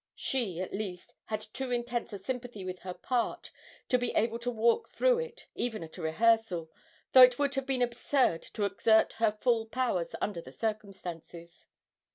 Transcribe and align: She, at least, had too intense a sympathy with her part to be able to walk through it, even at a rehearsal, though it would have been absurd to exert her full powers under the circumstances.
She, 0.15 0.59
at 0.59 0.73
least, 0.73 1.13
had 1.25 1.41
too 1.41 1.69
intense 1.69 2.11
a 2.11 2.17
sympathy 2.17 2.65
with 2.65 2.79
her 2.79 2.95
part 2.95 3.51
to 3.89 3.99
be 3.99 4.09
able 4.13 4.39
to 4.39 4.49
walk 4.49 4.89
through 4.89 5.19
it, 5.19 5.45
even 5.53 5.83
at 5.83 5.95
a 5.95 6.01
rehearsal, 6.01 6.71
though 7.11 7.21
it 7.21 7.37
would 7.37 7.53
have 7.53 7.67
been 7.67 7.83
absurd 7.83 8.41
to 8.53 8.65
exert 8.65 9.13
her 9.21 9.31
full 9.41 9.67
powers 9.67 10.15
under 10.19 10.41
the 10.41 10.51
circumstances. 10.51 11.67